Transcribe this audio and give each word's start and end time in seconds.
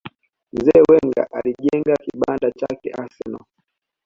mzee 0.53 0.81
Wenger 0.89 1.27
alijenga 1.31 1.95
kibanda 1.95 2.51
chake 2.51 2.91
arsenal 2.91 3.45